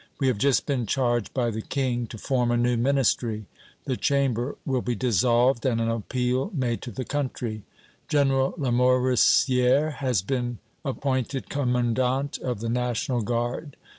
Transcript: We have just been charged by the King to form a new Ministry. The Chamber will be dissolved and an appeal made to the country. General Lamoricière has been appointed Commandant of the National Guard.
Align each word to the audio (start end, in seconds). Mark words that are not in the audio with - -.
We 0.19 0.25
have 0.29 0.39
just 0.39 0.65
been 0.65 0.87
charged 0.87 1.31
by 1.31 1.51
the 1.51 1.61
King 1.61 2.07
to 2.07 2.17
form 2.17 2.49
a 2.49 2.57
new 2.57 2.75
Ministry. 2.75 3.45
The 3.85 3.95
Chamber 3.95 4.55
will 4.65 4.81
be 4.81 4.95
dissolved 4.95 5.63
and 5.63 5.79
an 5.79 5.89
appeal 5.89 6.49
made 6.55 6.81
to 6.81 6.91
the 6.91 7.05
country. 7.05 7.61
General 8.07 8.53
Lamoricière 8.53 9.93
has 9.97 10.23
been 10.23 10.57
appointed 10.83 11.51
Commandant 11.51 12.39
of 12.39 12.61
the 12.61 12.69
National 12.69 13.21
Guard. 13.21 13.77